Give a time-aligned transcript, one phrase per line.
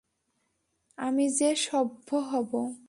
[0.97, 2.51] আমি যে সভ্য হব।